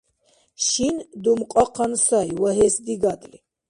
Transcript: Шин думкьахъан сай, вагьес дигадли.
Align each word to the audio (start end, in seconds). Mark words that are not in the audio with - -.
Шин 0.67 0.95
думкьахъан 1.23 1.93
сай, 2.05 2.29
вагьес 2.41 2.75
дигадли. 2.85 3.37